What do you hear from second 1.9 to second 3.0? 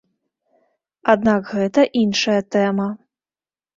іншая тэма.